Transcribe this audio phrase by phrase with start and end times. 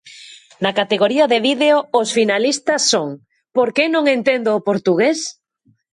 [0.63, 3.09] Na categoría de vídeo, os finalistas son:
[3.55, 5.19] "Por que non entendo o portugués?".